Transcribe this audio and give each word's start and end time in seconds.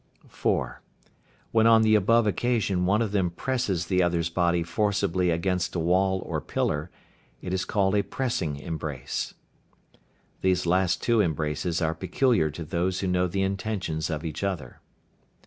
(4). 0.27 0.81
When 1.51 1.67
on 1.67 1.83
the 1.83 1.93
above 1.93 2.25
occasion 2.25 2.87
one 2.87 3.03
of 3.03 3.11
them 3.11 3.29
presses 3.29 3.85
the 3.85 4.01
other's 4.01 4.31
body 4.31 4.63
forcibly 4.63 5.29
against 5.29 5.75
a 5.75 5.79
wall 5.79 6.23
or 6.25 6.41
pillar, 6.41 6.89
it 7.39 7.53
is 7.53 7.65
called 7.65 7.93
a 7.95 8.01
"pressing 8.01 8.55
embrace." 8.55 9.35
These 10.41 10.63
two 10.63 10.69
last 10.71 11.07
embraces 11.07 11.83
are 11.83 11.93
peculiar 11.93 12.49
to 12.49 12.63
those 12.65 13.01
who 13.01 13.07
know 13.07 13.27
the 13.27 13.43
intentions 13.43 14.09
of 14.09 14.25
each 14.25 14.43
other. 14.43 14.79